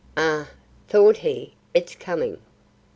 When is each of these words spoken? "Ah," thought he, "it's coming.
"Ah," 0.17 0.49
thought 0.87 1.17
he, 1.17 1.53
"it's 1.75 1.93
coming. 1.93 2.39